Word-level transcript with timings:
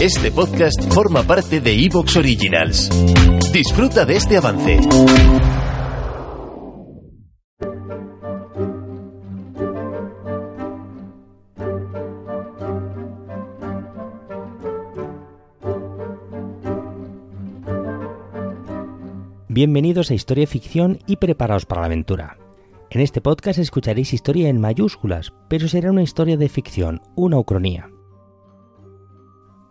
Este 0.00 0.32
podcast 0.32 0.92
forma 0.92 1.22
parte 1.22 1.60
de 1.60 1.72
Evox 1.84 2.16
Originals. 2.16 2.90
Disfruta 3.52 4.04
de 4.04 4.16
este 4.16 4.36
avance. 4.36 4.80
Bienvenidos 19.48 20.10
a 20.10 20.14
Historia 20.14 20.46
Ficción 20.46 20.98
y 21.06 21.16
preparaos 21.16 21.66
para 21.66 21.82
la 21.82 21.86
aventura. 21.86 22.38
En 22.90 23.00
este 23.00 23.20
podcast 23.20 23.58
escucharéis 23.58 24.12
historia 24.12 24.48
en 24.48 24.60
mayúsculas, 24.60 25.32
pero 25.48 25.68
será 25.68 25.90
una 25.90 26.02
historia 26.02 26.36
de 26.36 26.48
ficción, 26.48 27.00
una 27.14 27.38
ucronía. 27.38 27.91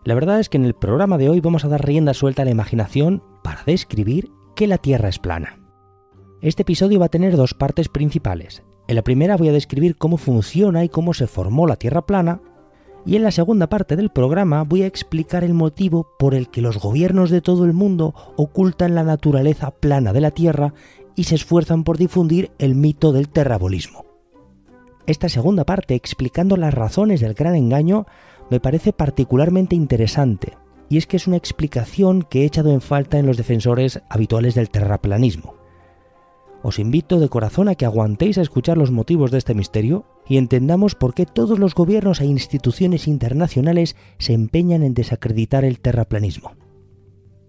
La 0.03 0.15
verdad 0.15 0.39
es 0.39 0.49
que 0.49 0.57
en 0.57 0.65
el 0.65 0.73
programa 0.73 1.19
de 1.19 1.29
hoy 1.29 1.41
vamos 1.41 1.63
a 1.63 1.67
dar 1.67 1.85
rienda 1.85 2.15
suelta 2.15 2.41
a 2.41 2.45
la 2.45 2.51
imaginación 2.51 3.21
para 3.43 3.63
describir 3.65 4.31
que 4.55 4.65
la 4.65 4.79
Tierra 4.79 5.09
es 5.09 5.19
plana. 5.19 5.59
Este 6.41 6.63
episodio 6.63 6.99
va 6.99 7.05
a 7.05 7.09
tener 7.09 7.37
dos 7.37 7.53
partes 7.53 7.87
principales. 7.87 8.63
En 8.87 8.95
la 8.95 9.03
primera 9.03 9.37
voy 9.37 9.49
a 9.49 9.53
describir 9.53 9.97
cómo 9.97 10.17
funciona 10.17 10.83
y 10.83 10.89
cómo 10.89 11.13
se 11.13 11.27
formó 11.27 11.67
la 11.67 11.75
Tierra 11.75 12.07
plana, 12.07 12.41
y 13.05 13.15
en 13.15 13.23
la 13.23 13.29
segunda 13.29 13.67
parte 13.67 13.95
del 13.95 14.09
programa 14.09 14.63
voy 14.63 14.81
a 14.81 14.87
explicar 14.87 15.43
el 15.43 15.53
motivo 15.53 16.07
por 16.17 16.33
el 16.33 16.49
que 16.49 16.61
los 16.61 16.79
gobiernos 16.79 17.29
de 17.29 17.41
todo 17.41 17.65
el 17.65 17.73
mundo 17.73 18.15
ocultan 18.37 18.95
la 18.95 19.03
naturaleza 19.03 19.69
plana 19.69 20.13
de 20.13 20.21
la 20.21 20.31
Tierra 20.31 20.73
y 21.15 21.25
se 21.25 21.35
esfuerzan 21.35 21.83
por 21.83 21.99
difundir 21.99 22.51
el 22.57 22.73
mito 22.73 23.11
del 23.11 23.29
terrabolismo. 23.29 24.05
Esta 25.05 25.29
segunda 25.29 25.63
parte, 25.63 25.93
explicando 25.93 26.57
las 26.57 26.73
razones 26.73 27.21
del 27.21 27.33
gran 27.33 27.55
engaño, 27.55 28.05
me 28.51 28.59
parece 28.59 28.91
particularmente 28.91 29.77
interesante, 29.77 30.57
y 30.89 30.97
es 30.97 31.07
que 31.07 31.15
es 31.15 31.25
una 31.25 31.37
explicación 31.37 32.21
que 32.21 32.41
he 32.41 32.45
echado 32.45 32.71
en 32.71 32.81
falta 32.81 33.17
en 33.17 33.25
los 33.25 33.37
defensores 33.37 34.01
habituales 34.09 34.55
del 34.55 34.69
terraplanismo. 34.69 35.55
Os 36.61 36.77
invito 36.77 37.19
de 37.21 37.29
corazón 37.29 37.69
a 37.69 37.75
que 37.75 37.85
aguantéis 37.85 38.37
a 38.37 38.41
escuchar 38.41 38.77
los 38.77 38.91
motivos 38.91 39.31
de 39.31 39.37
este 39.37 39.55
misterio 39.55 40.05
y 40.27 40.37
entendamos 40.37 40.95
por 40.95 41.13
qué 41.13 41.25
todos 41.25 41.59
los 41.59 41.73
gobiernos 41.73 42.19
e 42.19 42.25
instituciones 42.25 43.07
internacionales 43.07 43.95
se 44.19 44.33
empeñan 44.33 44.83
en 44.83 44.93
desacreditar 44.93 45.63
el 45.63 45.79
terraplanismo. 45.79 46.51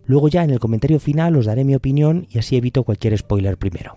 Luego 0.04 0.28
ya 0.28 0.44
en 0.44 0.50
el 0.50 0.60
comentario 0.60 1.00
final 1.00 1.36
os 1.36 1.46
daré 1.46 1.64
mi 1.64 1.74
opinión 1.74 2.28
y 2.30 2.38
así 2.38 2.56
evito 2.56 2.84
cualquier 2.84 3.18
spoiler 3.18 3.58
primero. 3.58 3.96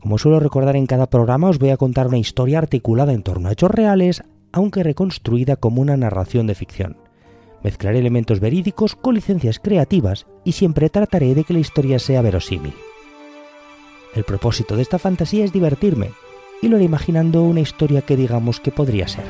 Como 0.00 0.18
suelo 0.18 0.40
recordar 0.40 0.74
en 0.74 0.86
cada 0.86 1.08
programa, 1.08 1.48
os 1.48 1.60
voy 1.60 1.70
a 1.70 1.76
contar 1.76 2.08
una 2.08 2.18
historia 2.18 2.58
articulada 2.58 3.12
en 3.12 3.22
torno 3.22 3.48
a 3.48 3.52
hechos 3.52 3.70
reales, 3.70 4.24
aunque 4.52 4.82
reconstruida 4.82 5.56
como 5.56 5.80
una 5.80 5.96
narración 5.96 6.46
de 6.46 6.54
ficción. 6.54 6.96
Mezclaré 7.62 7.98
elementos 7.98 8.40
verídicos 8.40 8.96
con 8.96 9.14
licencias 9.14 9.58
creativas 9.58 10.26
y 10.44 10.52
siempre 10.52 10.90
trataré 10.90 11.34
de 11.34 11.44
que 11.44 11.52
la 11.52 11.60
historia 11.60 11.98
sea 11.98 12.22
verosímil. 12.22 12.74
El 14.14 14.24
propósito 14.24 14.76
de 14.76 14.82
esta 14.82 14.98
fantasía 14.98 15.44
es 15.44 15.52
divertirme, 15.52 16.10
y 16.60 16.68
lo 16.68 16.76
haré 16.76 16.84
imaginando 16.84 17.42
una 17.42 17.60
historia 17.60 18.02
que 18.02 18.16
digamos 18.16 18.60
que 18.60 18.70
podría 18.70 19.08
ser. 19.08 19.24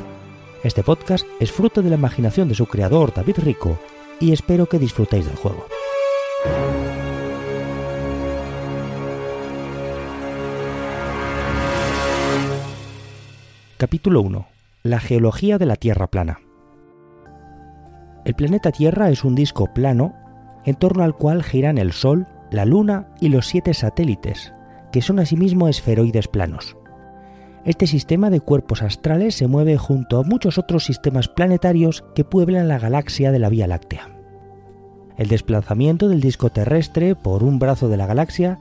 Este 0.65 0.83
podcast 0.83 1.27
es 1.41 1.50
fruto 1.50 1.83
de 1.83 1.91
la 1.91 1.97
imaginación 1.97 2.49
de 2.49 2.54
su 2.54 2.66
creador 2.66 3.12
David 3.12 3.39
Rico 3.39 3.78
y 4.21 4.33
espero 4.33 4.66
que 4.66 4.78
disfrutéis 4.78 5.27
del 5.27 5.37
juego. 5.37 5.66
Capítulo 13.77 14.21
1. 14.21 14.52
La 14.84 14.98
geología 14.98 15.59
de 15.59 15.66
la 15.66 15.76
Tierra 15.76 16.09
plana. 16.09 16.41
El 18.25 18.34
planeta 18.34 18.72
Tierra 18.72 19.10
es 19.10 19.22
un 19.22 19.37
disco 19.37 19.72
plano 19.72 20.12
en 20.65 20.75
torno 20.75 21.04
al 21.04 21.15
cual 21.15 21.44
giran 21.44 21.78
el 21.78 21.93
Sol, 21.93 22.26
la 22.50 22.65
Luna 22.65 23.15
y 23.21 23.28
los 23.28 23.47
siete 23.47 23.75
satélites, 23.75 24.53
que 24.91 25.00
son 25.00 25.21
asimismo 25.21 25.69
esferoides 25.69 26.26
planos. 26.26 26.76
Este 27.65 27.87
sistema 27.87 28.28
de 28.28 28.41
cuerpos 28.41 28.82
astrales 28.82 29.37
se 29.37 29.47
mueve 29.47 29.78
junto 29.78 30.19
a 30.19 30.25
muchos 30.25 30.59
otros 30.59 30.84
sistemas 30.84 31.28
planetarios 31.28 32.03
que 32.16 32.25
pueblan 32.25 32.66
la 32.66 32.81
galaxia 32.81 33.31
de 33.31 33.38
la 33.38 33.50
Vía 33.50 33.69
Láctea. 33.69 34.09
El 35.16 35.28
desplazamiento 35.28 36.09
del 36.09 36.21
disco 36.21 36.50
terrestre 36.50 37.15
por 37.15 37.44
un 37.44 37.60
brazo 37.60 37.88
de 37.88 37.98
la 37.98 38.06
galaxia 38.06 38.59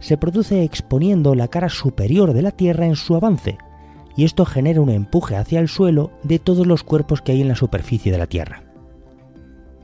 se 0.00 0.18
produce 0.18 0.64
exponiendo 0.64 1.34
la 1.34 1.48
cara 1.48 1.70
superior 1.70 2.34
de 2.34 2.42
la 2.42 2.50
Tierra 2.50 2.84
en 2.84 2.96
su 2.96 3.14
avance, 3.16 3.56
y 4.16 4.24
esto 4.24 4.44
genera 4.44 4.80
un 4.80 4.90
empuje 4.90 5.36
hacia 5.36 5.60
el 5.60 5.68
suelo 5.68 6.10
de 6.22 6.38
todos 6.38 6.66
los 6.66 6.82
cuerpos 6.82 7.22
que 7.22 7.32
hay 7.32 7.40
en 7.40 7.48
la 7.48 7.56
superficie 7.56 8.12
de 8.12 8.18
la 8.18 8.26
Tierra. 8.26 8.62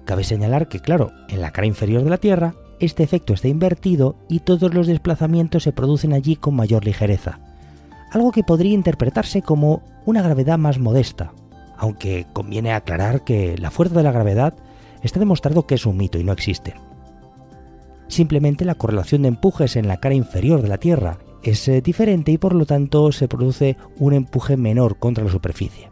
Cabe 0.05 0.25
señalar 0.25 0.69
que, 0.69 0.81
claro, 0.81 1.13
en 1.29 1.41
la 1.41 1.51
cara 1.51 1.67
inferior 1.67 2.03
de 2.03 2.11
la 2.11 2.19
Tierra, 2.19 2.55
este 2.81 3.03
efecto 3.03 3.35
está 3.35 3.49
invertido 3.49 4.17
y 4.29 4.41
todos 4.41 4.73
los 4.73 4.87
desplazamientos 4.87 5.65
se 5.65 5.73
producen 5.73 6.13
allí 6.13 6.37
con 6.37 6.55
mayor 6.55 6.85
ligereza, 6.85 7.41
algo 8.13 8.33
que 8.33 8.45
podría 8.45 8.73
interpretarse 8.73 9.43
como 9.43 9.83
una 10.07 10.23
gravedad 10.23 10.59
más 10.59 10.79
modesta, 10.79 11.33
aunque 11.77 12.27
conviene 12.33 12.73
aclarar 12.73 13.25
que 13.25 13.59
la 13.59 13.71
fuerza 13.71 13.97
de 13.97 14.03
la 14.03 14.13
gravedad 14.13 14.55
está 15.03 15.19
demostrado 15.19 15.67
que 15.67 15.75
es 15.75 15.87
un 15.87 15.97
mito 15.97 16.19
y 16.19 16.25
no 16.25 16.33
existe. 16.33 16.75
Simplemente 18.09 18.65
la 18.65 18.75
correlación 18.75 19.23
de 19.23 19.29
empujes 19.29 19.77
en 19.77 19.87
la 19.87 19.99
cara 19.99 20.15
inferior 20.15 20.63
de 20.63 20.69
la 20.69 20.79
Tierra 20.79 21.19
es 21.49 21.69
eh, 21.69 21.81
diferente 21.81 22.33
y 22.33 22.39
por 22.39 22.55
lo 22.55 22.67
tanto 22.67 23.13
se 23.13 23.29
produce 23.29 23.77
un 23.99 24.13
empuje 24.13 24.57
menor 24.57 24.99
contra 24.99 25.25
la 25.25 25.31
superficie. 25.31 25.89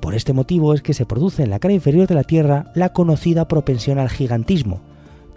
Por 0.00 0.14
este 0.14 0.32
motivo 0.32 0.74
es 0.74 0.82
que 0.82 0.94
se 0.94 1.06
produce 1.06 1.44
en 1.44 1.50
la 1.50 1.58
cara 1.58 1.74
inferior 1.74 2.08
de 2.08 2.14
la 2.14 2.24
Tierra 2.24 2.72
la 2.74 2.92
conocida 2.92 3.46
propensión 3.46 3.98
al 3.98 4.10
gigantismo, 4.10 4.80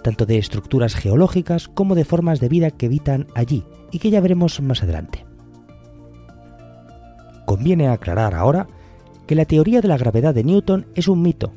tanto 0.03 0.25
de 0.25 0.37
estructuras 0.37 0.95
geológicas 0.95 1.67
como 1.67 1.95
de 1.95 2.05
formas 2.05 2.39
de 2.39 2.49
vida 2.49 2.71
que 2.71 2.87
habitan 2.87 3.27
allí 3.35 3.63
y 3.91 3.99
que 3.99 4.09
ya 4.09 4.21
veremos 4.21 4.61
más 4.61 4.83
adelante. 4.83 5.25
Conviene 7.45 7.87
aclarar 7.87 8.33
ahora 8.33 8.67
que 9.27 9.35
la 9.35 9.45
teoría 9.45 9.81
de 9.81 9.87
la 9.87 9.97
gravedad 9.97 10.33
de 10.33 10.43
Newton 10.43 10.87
es 10.95 11.07
un 11.07 11.21
mito. 11.21 11.53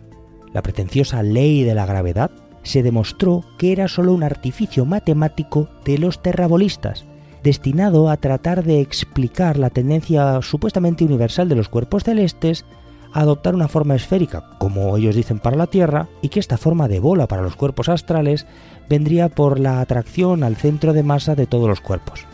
La 0.52 0.62
pretenciosa 0.62 1.22
ley 1.22 1.64
de 1.64 1.74
la 1.74 1.86
gravedad 1.86 2.30
se 2.62 2.82
demostró 2.82 3.44
que 3.58 3.72
era 3.72 3.88
solo 3.88 4.12
un 4.12 4.22
artificio 4.22 4.84
matemático 4.84 5.68
de 5.84 5.98
los 5.98 6.22
terrabolistas, 6.22 7.06
destinado 7.42 8.10
a 8.10 8.16
tratar 8.16 8.64
de 8.64 8.80
explicar 8.80 9.58
la 9.58 9.70
tendencia 9.70 10.40
supuestamente 10.42 11.04
universal 11.04 11.48
de 11.48 11.56
los 11.56 11.68
cuerpos 11.68 12.04
celestes 12.04 12.64
a 13.12 13.20
adoptar 13.20 13.54
una 13.54 13.68
forma 13.68 13.94
esférica, 13.94 14.44
como 14.58 14.96
ellos 14.96 15.14
dicen 15.14 15.38
para 15.38 15.56
la 15.56 15.66
Tierra, 15.66 16.08
y 16.20 16.28
que 16.28 16.40
esta 16.40 16.58
forma 16.58 16.88
de 16.88 17.00
bola 17.00 17.26
para 17.26 17.42
los 17.42 17.56
cuerpos 17.56 17.88
astrales 17.88 18.46
vendría 18.88 19.28
por 19.28 19.58
la 19.58 19.80
atracción 19.80 20.42
al 20.42 20.56
centro 20.56 20.92
de 20.92 21.02
masa 21.02 21.34
de 21.34 21.46
todos 21.46 21.68
los 21.68 21.80
cuerpos. 21.80 22.26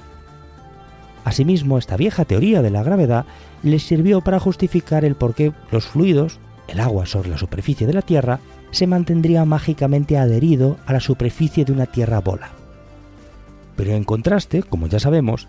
Asimismo, 1.25 1.79
esta 1.79 1.97
vieja 1.97 2.25
teoría 2.25 2.61
de 2.61 2.71
la 2.71 2.83
gravedad 2.83 3.25
les 3.63 3.83
sirvió 3.83 4.21
para 4.21 4.41
justificar 4.41 5.05
el 5.05 5.15
por 5.15 5.35
qué 5.35 5.53
los 5.71 5.87
fluidos, 5.87 6.39
el 6.69 6.81
agua 6.81 7.07
sobre 7.07 7.31
la 7.31 7.39
superficie 7.39 7.87
de 7.87 7.95
la 7.95 8.03
Tierra, 8.03 8.41
se 8.71 8.87
mantendría 8.87 9.45
mágicamente 9.45 10.19
adherido 10.19 10.77
a 10.87 10.93
la 10.93 11.01
superficie 11.01 11.65
de 11.65 11.73
una 11.73 11.87
Tierra 11.87 12.21
bola. 12.21 12.64
Pero 13.77 13.93
en 13.93 14.05
contraste, 14.05 14.63
como 14.63 14.87
ya 14.87 15.01
sabemos, 15.01 15.49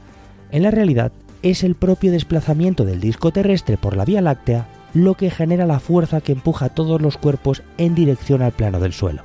en 0.51 0.63
la 0.63 0.71
realidad 0.71 1.11
es 1.41 1.63
el 1.63 1.75
propio 1.75 2.11
desplazamiento 2.11 2.85
del 2.85 2.99
disco 2.99 3.31
terrestre 3.31 3.77
por 3.77 3.95
la 3.95 4.05
Vía 4.05 4.21
Láctea 4.21 4.67
lo 4.95 5.15
que 5.15 5.29
genera 5.29 5.65
la 5.65 5.79
fuerza 5.79 6.21
que 6.21 6.31
empuja 6.31 6.69
todos 6.69 7.01
los 7.01 7.17
cuerpos 7.17 7.63
en 7.77 7.95
dirección 7.95 8.41
al 8.41 8.53
plano 8.53 8.79
del 8.79 8.93
suelo. 8.93 9.23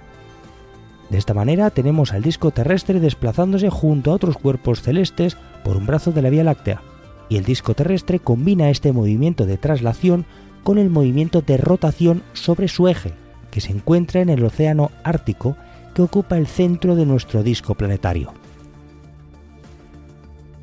De 1.10 1.18
esta 1.18 1.32
manera 1.32 1.70
tenemos 1.70 2.12
al 2.12 2.22
disco 2.22 2.50
terrestre 2.50 2.98
desplazándose 2.98 3.70
junto 3.70 4.10
a 4.10 4.14
otros 4.14 4.36
cuerpos 4.36 4.82
celestes 4.82 5.36
por 5.64 5.76
un 5.76 5.86
brazo 5.86 6.10
de 6.10 6.22
la 6.22 6.30
Vía 6.30 6.44
Láctea, 6.44 6.82
y 7.28 7.36
el 7.36 7.44
disco 7.44 7.74
terrestre 7.74 8.18
combina 8.18 8.70
este 8.70 8.92
movimiento 8.92 9.46
de 9.46 9.56
traslación 9.56 10.26
con 10.64 10.78
el 10.78 10.90
movimiento 10.90 11.40
de 11.40 11.56
rotación 11.56 12.22
sobre 12.32 12.66
su 12.66 12.88
eje, 12.88 13.12
que 13.52 13.60
se 13.60 13.72
encuentra 13.72 14.20
en 14.20 14.28
el 14.28 14.44
Océano 14.44 14.90
Ártico 15.04 15.56
que 15.94 16.02
ocupa 16.02 16.36
el 16.36 16.48
centro 16.48 16.96
de 16.96 17.06
nuestro 17.06 17.42
disco 17.42 17.76
planetario. 17.76 18.32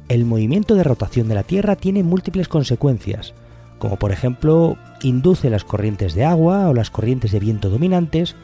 El 0.09 0.24
movimiento 0.24 0.75
de 0.75 0.83
rotación 0.83 1.27
de 1.27 1.36
la 1.36 1.44
Tierra 1.44 1.75
tiene 1.75 2.01
múltiples 2.01 2.48
consecuencias, 2.48 3.33
como 3.77 3.98
por 3.98 4.12
ejemplo 4.12 4.77
induce 5.01 5.50
las 5.50 5.65
corrientes 5.65 6.13
de 6.13 6.24
agua 6.24 6.69
o 6.69 6.74
las 6.74 6.89
corrientes 6.89 7.31
de 7.31 7.39
viento 7.39 7.69
dominantes, 7.69 8.36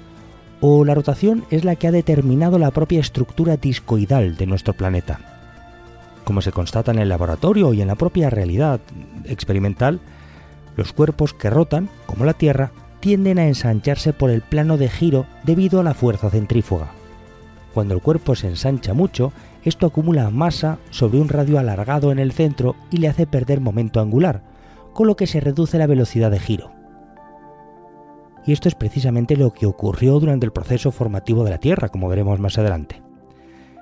o 0.60 0.84
la 0.84 0.94
rotación 0.94 1.46
es 1.52 1.64
la 1.64 1.76
que 1.76 1.88
ha 1.88 1.92
determinado 1.92 2.60
la 2.60 2.72
propia 2.72 3.00
estructura 3.00 3.58
discoidal 3.58 4.36
de 4.36 4.46
nuestro 4.46 4.74
planeta. 4.74 5.20
Como 6.26 6.42
se 6.42 6.52
constata 6.52 6.92
en 6.92 7.00
el 7.00 7.10
laboratorio 7.10 7.74
y 7.74 7.82
en 7.82 7.88
la 7.88 7.96
propia 7.96 8.30
realidad 8.30 8.82
experimental, 9.26 10.00
los 10.76 10.92
cuerpos 10.92 11.34
que 11.34 11.50
rotan, 11.50 11.90
como 12.06 12.26
la 12.26 12.34
Tierra, 12.34 12.72
tienden 13.00 13.40
a 13.40 13.48
ensancharse 13.48 14.14
por 14.14 14.30
el 14.30 14.42
plano 14.42 14.78
de 14.78 14.90
giro 14.90 15.26
debido 15.44 15.80
a 15.80 15.84
la 15.84 15.94
fuerza 15.94 16.30
centrífuga. 16.30 16.92
Cuando 17.74 17.94
el 17.94 18.02
cuerpo 18.02 18.36
se 18.36 18.48
ensancha 18.48 18.94
mucho, 18.94 19.34
esto 19.64 19.88
acumula 19.88 20.30
masa 20.30 20.80
sobre 20.90 21.20
un 21.20 21.30
radio 21.30 21.60
alargado 21.60 22.12
en 22.12 22.20
el 22.20 22.32
centro 22.32 22.76
y 22.92 22.98
le 22.98 23.08
hace 23.08 23.28
perder 23.28 23.62
momento 23.62 24.00
angular, 24.00 24.44
con 24.94 25.08
lo 25.08 25.16
que 25.16 25.28
se 25.28 25.40
reduce 25.40 25.78
la 25.78 25.88
velocidad 25.88 26.32
de 26.32 26.40
giro. 26.40 26.72
Y 28.46 28.52
esto 28.52 28.68
es 28.68 28.76
precisamente 28.76 29.38
lo 29.38 29.52
que 29.52 29.66
ocurrió 29.66 30.20
durante 30.20 30.46
el 30.46 30.52
proceso 30.52 30.92
formativo 30.92 31.44
de 31.44 31.52
la 31.52 31.60
Tierra, 31.60 31.90
como 31.90 32.10
veremos 32.10 32.40
más 32.40 32.58
adelante. 32.58 33.02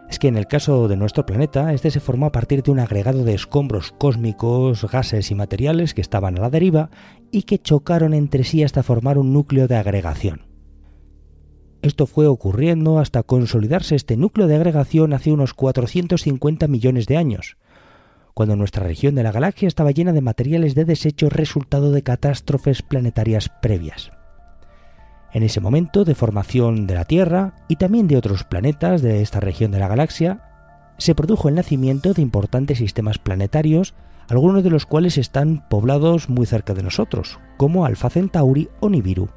Es 0.10 0.20
que 0.20 0.28
en 0.28 0.38
el 0.38 0.46
caso 0.46 0.88
de 0.88 0.98
nuestro 0.98 1.26
planeta, 1.26 1.74
este 1.74 1.90
se 1.90 2.02
formó 2.02 2.26
a 2.28 2.32
partir 2.32 2.64
de 2.64 2.72
un 2.72 2.80
agregado 2.80 3.24
de 3.24 3.34
escombros 3.34 3.92
cósmicos, 3.92 4.86
gases 4.92 5.32
y 5.32 5.36
materiales 5.36 5.94
que 5.94 6.02
estaban 6.02 6.38
a 6.38 6.42
la 6.42 6.50
deriva 6.50 6.90
y 7.32 7.44
que 7.44 7.60
chocaron 7.60 8.14
entre 8.14 8.44
sí 8.44 8.62
hasta 8.62 8.84
formar 8.84 9.18
un 9.18 9.32
núcleo 9.32 9.68
de 9.68 9.78
agregación. 9.78 10.51
Esto 11.82 12.06
fue 12.06 12.28
ocurriendo 12.28 13.00
hasta 13.00 13.24
consolidarse 13.24 13.96
este 13.96 14.16
núcleo 14.16 14.48
de 14.48 14.56
agregación 14.56 15.14
hace 15.14 15.32
unos 15.32 15.56
450 15.56 16.68
millones 16.68 17.08
de 17.08 17.18
años, 17.18 17.58
cuando 18.36 18.56
nuestra 18.56 18.86
región 18.86 19.16
de 19.16 19.24
la 19.24 19.32
galaxia 19.32 19.68
estaba 19.68 19.92
llena 19.92 20.14
de 20.14 20.22
materiales 20.22 20.76
de 20.76 20.86
desecho 20.86 21.30
resultado 21.30 21.92
de 21.92 22.04
catástrofes 22.04 22.84
planetarias 22.84 23.50
previas. 23.62 24.12
En 25.34 25.42
ese 25.42 25.60
momento 25.60 26.04
de 26.04 26.14
formación 26.14 26.86
de 26.86 26.94
la 26.94 27.06
Tierra 27.06 27.56
y 27.68 27.78
también 27.78 28.08
de 28.08 28.18
otros 28.18 28.44
planetas 28.44 29.02
de 29.02 29.22
esta 29.22 29.40
región 29.40 29.72
de 29.72 29.80
la 29.80 29.88
galaxia, 29.88 30.42
se 31.00 31.16
produjo 31.16 31.50
el 31.50 31.56
nacimiento 31.56 32.14
de 32.14 32.22
importantes 32.22 32.78
sistemas 32.78 33.18
planetarios, 33.18 33.96
algunos 34.28 34.64
de 34.64 34.70
los 34.70 34.86
cuales 34.86 35.18
están 35.18 35.68
poblados 35.68 36.30
muy 36.30 36.46
cerca 36.46 36.76
de 36.76 36.84
nosotros, 36.84 37.40
como 37.58 37.86
Alpha 37.86 38.12
Centauri 38.12 38.70
o 38.82 38.90
Nibiru. 38.90 39.30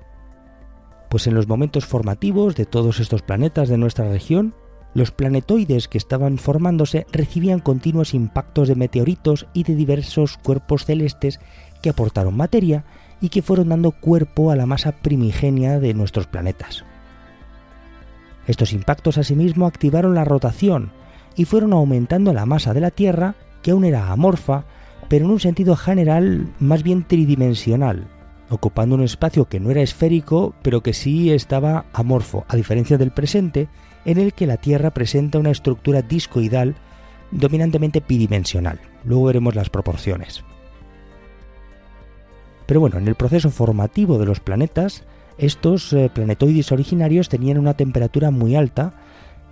Pues 1.08 1.26
en 1.26 1.34
los 1.34 1.48
momentos 1.48 1.84
formativos 1.86 2.56
de 2.56 2.66
todos 2.66 3.00
estos 3.00 3.22
planetas 3.22 3.68
de 3.68 3.78
nuestra 3.78 4.08
región, 4.08 4.54
los 4.94 5.10
planetoides 5.10 5.88
que 5.88 5.98
estaban 5.98 6.38
formándose 6.38 7.06
recibían 7.12 7.58
continuos 7.58 8.14
impactos 8.14 8.68
de 8.68 8.76
meteoritos 8.76 9.46
y 9.52 9.64
de 9.64 9.74
diversos 9.74 10.36
cuerpos 10.38 10.84
celestes 10.84 11.40
que 11.82 11.90
aportaron 11.90 12.36
materia 12.36 12.84
y 13.20 13.28
que 13.28 13.42
fueron 13.42 13.70
dando 13.70 13.90
cuerpo 13.90 14.50
a 14.50 14.56
la 14.56 14.66
masa 14.66 14.92
primigenia 14.92 15.80
de 15.80 15.94
nuestros 15.94 16.26
planetas. 16.26 16.84
Estos 18.46 18.72
impactos 18.72 19.18
asimismo 19.18 19.66
activaron 19.66 20.14
la 20.14 20.24
rotación 20.24 20.92
y 21.36 21.44
fueron 21.44 21.72
aumentando 21.72 22.32
la 22.32 22.46
masa 22.46 22.74
de 22.74 22.80
la 22.80 22.90
Tierra, 22.90 23.34
que 23.62 23.72
aún 23.72 23.84
era 23.84 24.12
amorfa, 24.12 24.64
pero 25.08 25.24
en 25.24 25.32
un 25.32 25.40
sentido 25.40 25.76
general 25.76 26.52
más 26.60 26.82
bien 26.82 27.04
tridimensional, 27.04 28.06
ocupando 28.50 28.94
un 28.94 29.02
espacio 29.02 29.46
que 29.46 29.60
no 29.60 29.70
era 29.70 29.82
esférico, 29.82 30.54
pero 30.62 30.82
que 30.82 30.92
sí 30.92 31.32
estaba 31.32 31.86
amorfo, 31.92 32.44
a 32.48 32.56
diferencia 32.56 32.98
del 32.98 33.10
presente, 33.10 33.68
en 34.04 34.18
el 34.18 34.32
que 34.32 34.46
la 34.46 34.56
Tierra 34.56 34.90
presenta 34.92 35.38
una 35.38 35.50
estructura 35.50 36.02
discoidal 36.02 36.74
dominantemente 37.30 38.02
bidimensional. 38.06 38.80
Luego 39.04 39.24
veremos 39.24 39.54
las 39.54 39.70
proporciones. 39.70 40.44
Pero 42.66 42.80
bueno, 42.80 42.98
en 42.98 43.08
el 43.08 43.14
proceso 43.14 43.50
formativo 43.50 44.18
de 44.18 44.26
los 44.26 44.40
planetas, 44.40 45.04
estos 45.36 45.92
eh, 45.92 46.10
planetoides 46.12 46.72
originarios 46.72 47.28
tenían 47.28 47.58
una 47.58 47.74
temperatura 47.74 48.30
muy 48.30 48.56
alta 48.56 48.94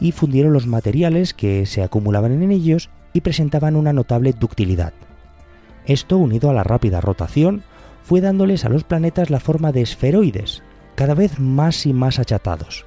y 0.01 0.13
fundieron 0.13 0.53
los 0.53 0.67
materiales 0.67 1.35
que 1.35 1.67
se 1.67 1.83
acumulaban 1.83 2.33
en 2.33 2.51
ellos 2.51 2.91
y 3.13 3.21
presentaban 3.21 3.77
una 3.77 3.93
notable 3.93 4.33
ductilidad. 4.33 4.93
Esto, 5.85 6.17
unido 6.17 6.49
a 6.49 6.55
la 6.55 6.63
rápida 6.63 7.01
rotación, 7.01 7.63
fue 8.03 8.21
dándoles 8.21 8.65
a 8.65 8.69
los 8.69 8.85
planetas 8.85 9.31
la 9.31 9.41
forma 9.41 9.73
de 9.73 9.83
esferoides, 9.83 10.63
cada 10.95 11.15
vez 11.15 11.39
más 11.39 11.87
y 11.87 11.93
más 11.93 12.19
achatados. 12.19 12.85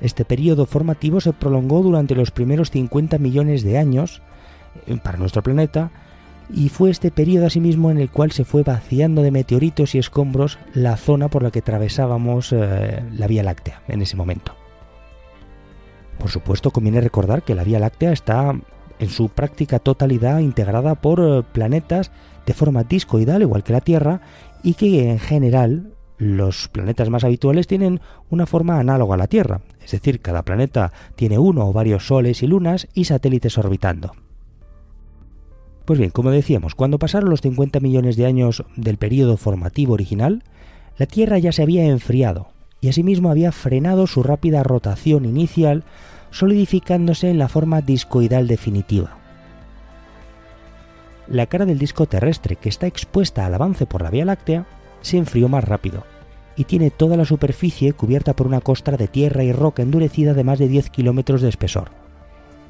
Este 0.00 0.24
periodo 0.24 0.66
formativo 0.66 1.20
se 1.20 1.32
prolongó 1.32 1.82
durante 1.82 2.14
los 2.14 2.30
primeros 2.30 2.70
50 2.70 3.18
millones 3.18 3.62
de 3.62 3.78
años 3.78 4.22
eh, 4.86 4.98
para 5.02 5.18
nuestro 5.18 5.42
planeta 5.42 5.90
y 6.52 6.68
fue 6.68 6.90
este 6.90 7.10
periodo 7.10 7.46
asimismo 7.46 7.90
en 7.90 7.98
el 7.98 8.10
cual 8.10 8.32
se 8.32 8.44
fue 8.44 8.62
vaciando 8.62 9.22
de 9.22 9.30
meteoritos 9.30 9.94
y 9.94 9.98
escombros 9.98 10.58
la 10.74 10.96
zona 10.96 11.28
por 11.28 11.42
la 11.42 11.50
que 11.50 11.60
atravesábamos 11.60 12.52
eh, 12.52 13.02
la 13.12 13.26
Vía 13.26 13.42
Láctea 13.42 13.82
en 13.88 14.02
ese 14.02 14.16
momento. 14.16 14.54
Por 16.18 16.30
supuesto, 16.30 16.70
conviene 16.70 17.00
recordar 17.00 17.42
que 17.42 17.54
la 17.54 17.64
Vía 17.64 17.78
Láctea 17.78 18.12
está 18.12 18.54
en 18.98 19.08
su 19.08 19.28
práctica 19.28 19.78
totalidad 19.78 20.38
integrada 20.40 20.94
por 20.94 21.20
eh, 21.20 21.42
planetas 21.52 22.10
de 22.46 22.54
forma 22.54 22.84
discoidal, 22.84 23.42
igual 23.42 23.64
que 23.64 23.72
la 23.72 23.80
Tierra, 23.80 24.20
y 24.62 24.74
que 24.74 25.10
en 25.10 25.18
general 25.18 25.94
los 26.16 26.68
planetas 26.68 27.10
más 27.10 27.24
habituales 27.24 27.66
tienen 27.66 28.00
una 28.30 28.46
forma 28.46 28.78
análoga 28.78 29.14
a 29.14 29.18
la 29.18 29.26
Tierra, 29.26 29.60
es 29.84 29.90
decir, 29.90 30.20
cada 30.20 30.42
planeta 30.42 30.92
tiene 31.16 31.38
uno 31.38 31.66
o 31.66 31.72
varios 31.72 32.06
soles 32.06 32.42
y 32.42 32.46
lunas 32.46 32.88
y 32.94 33.04
satélites 33.04 33.58
orbitando. 33.58 34.12
Pues 35.84 35.98
bien, 35.98 36.10
como 36.10 36.30
decíamos, 36.30 36.74
cuando 36.74 36.98
pasaron 36.98 37.28
los 37.28 37.42
50 37.42 37.80
millones 37.80 38.16
de 38.16 38.24
años 38.24 38.64
del 38.76 38.96
periodo 38.96 39.36
formativo 39.36 39.92
original, 39.92 40.42
la 40.96 41.06
Tierra 41.06 41.38
ya 41.38 41.52
se 41.52 41.62
había 41.62 41.84
enfriado 41.84 42.48
y 42.80 42.88
asimismo 42.88 43.30
había 43.30 43.52
frenado 43.52 44.06
su 44.06 44.22
rápida 44.22 44.62
rotación 44.62 45.24
inicial, 45.24 45.84
solidificándose 46.34 47.30
en 47.30 47.38
la 47.38 47.46
forma 47.46 47.80
discoidal 47.80 48.48
definitiva. 48.48 49.18
La 51.28 51.46
cara 51.46 51.64
del 51.64 51.78
disco 51.78 52.06
terrestre, 52.06 52.56
que 52.56 52.68
está 52.68 52.88
expuesta 52.88 53.46
al 53.46 53.54
avance 53.54 53.86
por 53.86 54.02
la 54.02 54.10
Vía 54.10 54.24
Láctea, 54.24 54.66
se 55.00 55.16
enfrió 55.16 55.48
más 55.48 55.62
rápido 55.62 56.04
y 56.56 56.64
tiene 56.64 56.90
toda 56.90 57.16
la 57.16 57.24
superficie 57.24 57.92
cubierta 57.92 58.34
por 58.34 58.48
una 58.48 58.60
costra 58.60 58.96
de 58.96 59.06
tierra 59.06 59.44
y 59.44 59.52
roca 59.52 59.82
endurecida 59.82 60.34
de 60.34 60.42
más 60.42 60.58
de 60.58 60.66
10 60.66 60.90
kilómetros 60.90 61.40
de 61.40 61.50
espesor. 61.50 61.92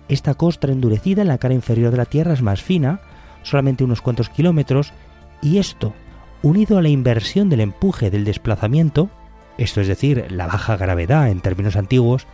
Esta 0.09 0.35
costra 0.35 0.71
endurecida 0.71 1.23
en 1.23 1.29
la 1.29 1.39
cara 1.39 1.55
inferior 1.55 1.91
de 1.91 1.97
la 1.97 2.05
Tierra 2.05 2.35
es 2.35 2.43
más 2.43 2.63
fina, 2.63 3.01
solamente 3.43 3.83
unos 3.83 4.03
cuantos 4.03 4.29
kilómetros, 4.29 4.93
y 5.41 5.57
esto, 5.57 5.95
unido 6.43 6.77
a 6.77 6.83
la 6.83 6.91
inversión 6.91 7.49
del 7.49 7.61
empuje 7.61 8.11
del 8.11 8.25
desplazamiento, 8.25 9.09
esto 9.57 9.81
es 9.81 9.89
decir, 9.89 10.27
la 10.31 10.47
baja 10.47 10.77
gravedad 10.77 11.31
en 11.31 11.41
términos 11.41 11.77
antiguos, 11.77 12.27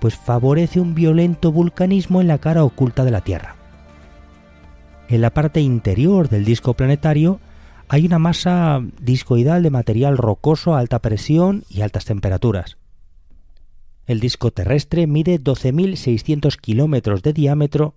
pues 0.00 0.16
favorece 0.16 0.80
un 0.80 0.94
violento 0.94 1.52
vulcanismo 1.52 2.20
en 2.20 2.28
la 2.28 2.38
cara 2.38 2.64
oculta 2.64 3.04
de 3.04 3.10
la 3.10 3.22
Tierra. 3.22 3.56
En 5.08 5.20
la 5.20 5.30
parte 5.30 5.60
interior 5.60 6.28
del 6.28 6.44
disco 6.44 6.74
planetario 6.74 7.40
hay 7.88 8.06
una 8.06 8.18
masa 8.18 8.82
discoidal 9.00 9.62
de 9.62 9.70
material 9.70 10.18
rocoso 10.18 10.74
a 10.74 10.80
alta 10.80 11.00
presión 11.00 11.64
y 11.70 11.82
altas 11.82 12.04
temperaturas. 12.04 12.76
El 14.06 14.20
disco 14.20 14.50
terrestre 14.50 15.06
mide 15.06 15.40
12.600 15.40 16.56
kilómetros 16.56 17.22
de 17.22 17.32
diámetro 17.32 17.94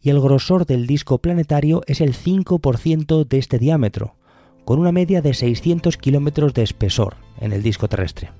y 0.00 0.10
el 0.10 0.20
grosor 0.20 0.66
del 0.66 0.86
disco 0.86 1.18
planetario 1.18 1.82
es 1.86 2.00
el 2.00 2.14
5% 2.14 3.26
de 3.26 3.38
este 3.38 3.58
diámetro, 3.58 4.16
con 4.64 4.78
una 4.78 4.92
media 4.92 5.22
de 5.22 5.34
600 5.34 5.96
kilómetros 5.96 6.54
de 6.54 6.62
espesor 6.62 7.16
en 7.40 7.52
el 7.52 7.62
disco 7.62 7.88
terrestre. 7.88 8.30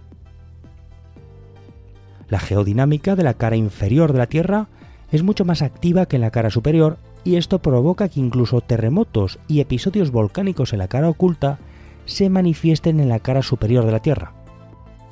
La 2.29 2.41
geodinámica 2.41 3.15
de 3.17 3.23
la 3.23 3.35
cara 3.35 3.57
inferior 3.57 4.13
de 4.13 4.19
la 4.19 4.27
Tierra 4.27 4.69
es 5.13 5.23
mucho 5.23 5.45
más 5.45 5.63
activa 5.63 6.07
que 6.07 6.17
en 6.17 6.23
la 6.23 6.31
cara 6.31 6.51
superior 6.51 6.99
y 7.25 7.37
esto 7.37 7.61
provoca 7.61 8.09
que 8.09 8.21
incluso 8.21 8.61
terremotos 8.61 9.39
y 9.49 9.61
episodios 9.61 10.11
volcánicos 10.11 10.73
en 10.73 10.81
la 10.81 10.89
cara 10.89 11.09
oculta 11.09 11.59
se 12.05 12.31
manifiesten 12.31 13.01
en 13.01 13.09
la 13.09 13.21
cara 13.21 13.43
superior 13.43 13.85
de 13.85 13.93
la 13.93 14.01
Tierra. 14.01 14.33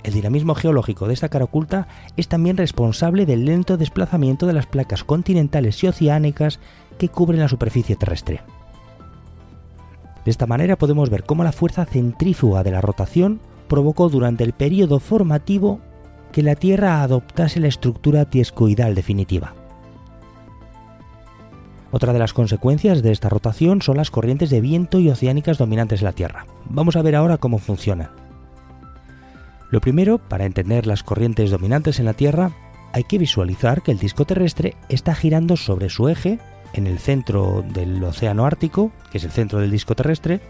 El 0.03 0.13
dinamismo 0.13 0.55
geológico 0.55 1.09
de 1.09 1.15
esta 1.15 1.29
cara 1.29 1.47
oculta 1.47 1.89
es 2.17 2.29
también 2.29 2.57
responsable 2.57 3.27
del 3.27 3.47
lento 3.47 3.77
desplazamiento 3.77 4.47
de 4.47 4.53
las 4.53 4.67
placas 4.67 5.03
continentales 5.03 5.83
y 5.83 5.89
oceánicas 5.89 6.61
que 6.99 7.09
cubren 7.09 7.41
la 7.41 7.49
superficie 7.49 7.97
terrestre. 7.97 8.43
De 10.25 10.31
esta 10.31 10.47
manera 10.47 10.77
podemos 10.77 11.11
ver 11.11 11.25
cómo 11.25 11.43
la 11.43 11.53
fuerza 11.53 11.85
centrífuga 11.85 12.63
de 12.63 12.71
la 12.71 12.81
rotación 12.81 13.41
provocó 13.69 14.09
durante 14.09 14.45
el 14.45 14.53
periodo 14.53 15.01
formativo 15.01 15.81
que 16.35 16.43
la 16.43 16.57
Tierra 16.57 17.05
adoptase 17.05 17.61
la 17.61 17.69
estructura 17.69 18.25
tiescoidal 18.25 18.97
definitiva. 18.97 19.55
Otra 21.93 22.13
de 22.13 22.19
las 22.19 22.33
consecuencias 22.33 23.05
de 23.05 23.13
esta 23.13 23.29
rotación 23.29 23.83
son 23.83 23.99
las 23.99 24.11
corrientes 24.11 24.51
de 24.51 24.61
viento 24.61 24.99
y 24.99 25.11
oceánicas 25.11 25.59
dominantes 25.59 26.01
de 26.01 26.07
la 26.07 26.13
Tierra. 26.13 26.47
Vamos 26.69 26.97
a 26.97 27.03
ver 27.03 27.15
ahora 27.15 27.39
cómo 27.39 27.59
funcionan. 27.59 28.11
Lo 29.71 29.81
primero, 29.81 30.19
para 30.19 30.45
entender 30.45 30.89
las 30.89 31.05
corrientes 31.05 31.53
dominantes 31.53 32.01
en 32.01 32.07
la 32.07 32.15
Tierra, 32.15 32.51
hay 32.93 33.05
que 33.05 33.19
visualizar 33.19 33.83
que 33.83 33.93
el 33.93 34.01
disco 34.01 34.25
terrestre 34.25 34.75
está 34.89 35.15
girando 35.15 35.57
sobre 35.57 35.89
su 35.89 36.09
eje 36.09 36.41
en 36.73 36.89
el 36.89 36.99
centro 36.99 37.63
del 37.63 38.03
océano 38.03 38.45
Ártico, 38.45 38.91
que 39.13 39.19
es 39.19 39.25
el 39.25 39.31
centro 39.31 39.61
del 39.61 39.71
disco 39.71 39.95
terrestre, 39.95 40.41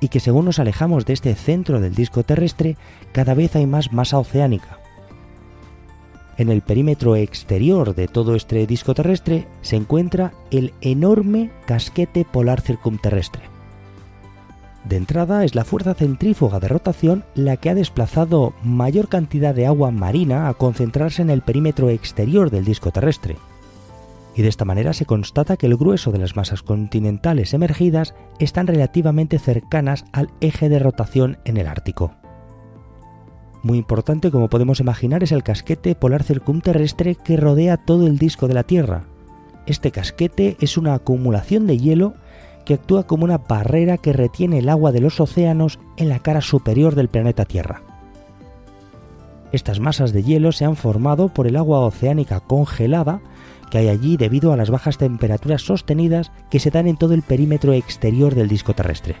y 0.00 0.08
que 0.08 0.20
según 0.20 0.44
nos 0.44 0.58
alejamos 0.58 1.04
de 1.04 1.12
este 1.12 1.34
centro 1.34 1.80
del 1.80 1.94
disco 1.94 2.22
terrestre, 2.22 2.76
cada 3.12 3.34
vez 3.34 3.56
hay 3.56 3.66
más 3.66 3.92
masa 3.92 4.18
oceánica. 4.18 4.78
En 6.36 6.50
el 6.50 6.62
perímetro 6.62 7.16
exterior 7.16 7.94
de 7.94 8.06
todo 8.06 8.36
este 8.36 8.64
disco 8.66 8.94
terrestre 8.94 9.48
se 9.60 9.76
encuentra 9.76 10.32
el 10.50 10.72
enorme 10.80 11.50
casquete 11.66 12.24
polar 12.24 12.60
circumterrestre. 12.60 13.42
De 14.84 14.96
entrada 14.96 15.44
es 15.44 15.54
la 15.54 15.64
fuerza 15.64 15.94
centrífuga 15.94 16.60
de 16.60 16.68
rotación 16.68 17.24
la 17.34 17.56
que 17.56 17.70
ha 17.70 17.74
desplazado 17.74 18.54
mayor 18.62 19.08
cantidad 19.08 19.54
de 19.54 19.66
agua 19.66 19.90
marina 19.90 20.48
a 20.48 20.54
concentrarse 20.54 21.22
en 21.22 21.30
el 21.30 21.42
perímetro 21.42 21.90
exterior 21.90 22.50
del 22.50 22.64
disco 22.64 22.92
terrestre, 22.92 23.36
y 24.38 24.42
de 24.42 24.48
esta 24.48 24.64
manera 24.64 24.92
se 24.92 25.04
constata 25.04 25.56
que 25.56 25.66
el 25.66 25.76
grueso 25.76 26.12
de 26.12 26.18
las 26.18 26.36
masas 26.36 26.62
continentales 26.62 27.54
emergidas 27.54 28.14
están 28.38 28.68
relativamente 28.68 29.40
cercanas 29.40 30.04
al 30.12 30.30
eje 30.40 30.68
de 30.68 30.78
rotación 30.78 31.38
en 31.44 31.56
el 31.56 31.66
Ártico. 31.66 32.14
Muy 33.62 33.78
importante, 33.78 34.30
como 34.30 34.48
podemos 34.48 34.80
imaginar, 34.80 35.22
es 35.22 35.32
el 35.32 35.42
casquete 35.42 35.94
polar 35.94 36.22
circumterrestre 36.22 37.16
que 37.16 37.36
rodea 37.36 37.76
todo 37.76 38.06
el 38.06 38.18
disco 38.18 38.46
de 38.46 38.54
la 38.54 38.62
Tierra. 38.62 39.04
Este 39.66 39.90
casquete 39.90 40.56
es 40.60 40.76
una 40.76 40.94
acumulación 40.94 41.66
de 41.66 41.78
hielo 41.78 42.14
que 42.64 42.74
actúa 42.74 43.06
como 43.06 43.24
una 43.24 43.38
barrera 43.38 43.98
que 43.98 44.12
retiene 44.12 44.58
el 44.58 44.68
agua 44.68 44.92
de 44.92 45.00
los 45.00 45.20
océanos 45.20 45.78
en 45.96 46.08
la 46.08 46.20
cara 46.20 46.40
superior 46.40 46.94
del 46.94 47.08
planeta 47.08 47.44
Tierra. 47.44 47.82
Estas 49.50 49.80
masas 49.80 50.12
de 50.12 50.22
hielo 50.22 50.52
se 50.52 50.64
han 50.64 50.76
formado 50.76 51.28
por 51.28 51.46
el 51.46 51.56
agua 51.56 51.80
oceánica 51.80 52.40
congelada 52.40 53.20
que 53.70 53.78
hay 53.78 53.88
allí 53.88 54.16
debido 54.16 54.52
a 54.52 54.56
las 54.56 54.70
bajas 54.70 54.98
temperaturas 54.98 55.62
sostenidas 55.62 56.30
que 56.50 56.60
se 56.60 56.70
dan 56.70 56.86
en 56.86 56.96
todo 56.96 57.14
el 57.14 57.22
perímetro 57.22 57.72
exterior 57.72 58.34
del 58.34 58.48
disco 58.48 58.74
terrestre. 58.74 59.16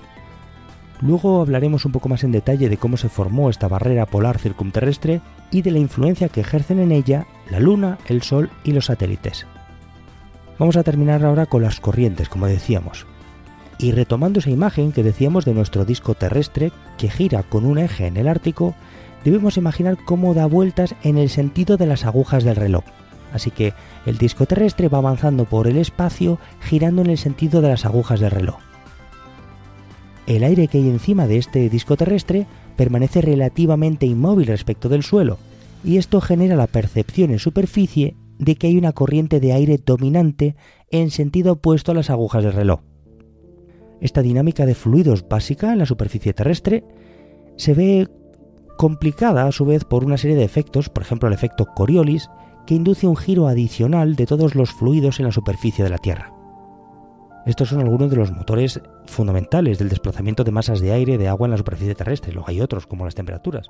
Luego 1.00 1.40
hablaremos 1.40 1.84
un 1.84 1.92
poco 1.92 2.08
más 2.08 2.24
en 2.24 2.32
detalle 2.32 2.68
de 2.68 2.76
cómo 2.76 2.96
se 2.96 3.08
formó 3.08 3.50
esta 3.50 3.68
barrera 3.68 4.06
polar 4.06 4.38
circumterrestre 4.38 5.20
y 5.50 5.62
de 5.62 5.70
la 5.70 5.78
influencia 5.78 6.28
que 6.28 6.40
ejercen 6.40 6.80
en 6.80 6.90
ella 6.90 7.26
la 7.50 7.60
Luna, 7.60 7.98
el 8.06 8.22
Sol 8.22 8.50
y 8.64 8.72
los 8.72 8.86
satélites. 8.86 9.46
Vamos 10.58 10.76
a 10.76 10.82
terminar 10.82 11.24
ahora 11.24 11.46
con 11.46 11.62
las 11.62 11.78
corrientes, 11.78 12.28
como 12.28 12.46
decíamos. 12.46 13.06
Y 13.78 13.92
retomando 13.92 14.40
esa 14.40 14.50
imagen 14.50 14.90
que 14.90 15.04
decíamos 15.04 15.44
de 15.44 15.54
nuestro 15.54 15.84
disco 15.84 16.14
terrestre 16.14 16.72
que 16.96 17.08
gira 17.08 17.44
con 17.44 17.64
un 17.64 17.78
eje 17.78 18.08
en 18.08 18.16
el 18.16 18.26
Ártico, 18.26 18.74
debemos 19.24 19.56
imaginar 19.56 19.96
cómo 20.04 20.34
da 20.34 20.46
vueltas 20.46 20.96
en 21.04 21.16
el 21.16 21.28
sentido 21.28 21.76
de 21.76 21.86
las 21.86 22.04
agujas 22.04 22.42
del 22.42 22.56
reloj. 22.56 22.84
Así 23.32 23.52
que 23.52 23.72
el 24.04 24.18
disco 24.18 24.46
terrestre 24.46 24.88
va 24.88 24.98
avanzando 24.98 25.44
por 25.44 25.68
el 25.68 25.76
espacio 25.76 26.40
girando 26.60 27.02
en 27.02 27.10
el 27.10 27.18
sentido 27.18 27.60
de 27.60 27.68
las 27.68 27.84
agujas 27.84 28.18
del 28.18 28.32
reloj. 28.32 28.67
El 30.28 30.44
aire 30.44 30.68
que 30.68 30.76
hay 30.76 30.86
encima 30.90 31.26
de 31.26 31.38
este 31.38 31.70
disco 31.70 31.96
terrestre 31.96 32.46
permanece 32.76 33.22
relativamente 33.22 34.04
inmóvil 34.04 34.46
respecto 34.46 34.90
del 34.90 35.02
suelo, 35.02 35.38
y 35.82 35.96
esto 35.96 36.20
genera 36.20 36.54
la 36.54 36.66
percepción 36.66 37.30
en 37.30 37.38
superficie 37.38 38.14
de 38.38 38.56
que 38.56 38.66
hay 38.66 38.76
una 38.76 38.92
corriente 38.92 39.40
de 39.40 39.54
aire 39.54 39.80
dominante 39.82 40.54
en 40.90 41.10
sentido 41.10 41.54
opuesto 41.54 41.92
a 41.92 41.94
las 41.94 42.10
agujas 42.10 42.44
del 42.44 42.52
reloj. 42.52 42.80
Esta 44.02 44.20
dinámica 44.20 44.66
de 44.66 44.74
fluidos 44.74 45.26
básica 45.26 45.72
en 45.72 45.78
la 45.78 45.86
superficie 45.86 46.34
terrestre 46.34 46.84
se 47.56 47.72
ve 47.72 48.08
complicada 48.76 49.46
a 49.46 49.52
su 49.52 49.64
vez 49.64 49.86
por 49.86 50.04
una 50.04 50.18
serie 50.18 50.36
de 50.36 50.44
efectos, 50.44 50.90
por 50.90 51.04
ejemplo 51.04 51.28
el 51.28 51.34
efecto 51.34 51.64
Coriolis, 51.74 52.28
que 52.66 52.74
induce 52.74 53.06
un 53.06 53.16
giro 53.16 53.48
adicional 53.48 54.14
de 54.14 54.26
todos 54.26 54.54
los 54.54 54.72
fluidos 54.72 55.20
en 55.20 55.24
la 55.24 55.32
superficie 55.32 55.82
de 55.82 55.90
la 55.90 55.96
Tierra. 55.96 56.37
Estos 57.48 57.70
son 57.70 57.80
algunos 57.80 58.10
de 58.10 58.16
los 58.16 58.30
motores 58.30 58.78
fundamentales 59.06 59.78
del 59.78 59.88
desplazamiento 59.88 60.44
de 60.44 60.52
masas 60.52 60.80
de 60.80 60.92
aire 60.92 61.16
de 61.16 61.28
agua 61.28 61.46
en 61.46 61.52
la 61.52 61.56
superficie 61.56 61.94
terrestre. 61.94 62.30
Luego 62.30 62.50
hay 62.50 62.60
otros, 62.60 62.86
como 62.86 63.06
las 63.06 63.14
temperaturas. 63.14 63.68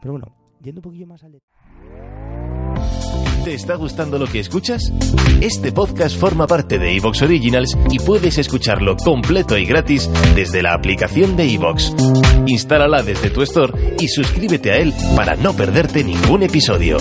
Pero 0.00 0.14
bueno, 0.14 0.34
yendo 0.60 0.80
un 0.80 0.82
poquillo 0.82 1.06
más 1.06 1.22
al 1.22 1.38
¿Te 3.44 3.54
está 3.54 3.76
gustando 3.76 4.18
lo 4.18 4.26
que 4.26 4.40
escuchas? 4.40 4.92
Este 5.40 5.70
podcast 5.70 6.18
forma 6.18 6.48
parte 6.48 6.80
de 6.80 6.96
Evox 6.96 7.22
Originals 7.22 7.78
y 7.92 8.00
puedes 8.00 8.38
escucharlo 8.38 8.96
completo 8.96 9.56
y 9.56 9.66
gratis 9.66 10.10
desde 10.34 10.60
la 10.60 10.74
aplicación 10.74 11.36
de 11.36 11.54
Evox. 11.54 11.94
Instálala 12.48 13.04
desde 13.04 13.30
tu 13.30 13.42
store 13.42 13.94
y 14.00 14.08
suscríbete 14.08 14.72
a 14.72 14.78
él 14.78 14.92
para 15.14 15.36
no 15.36 15.52
perderte 15.52 16.02
ningún 16.02 16.42
episodio. 16.42 16.96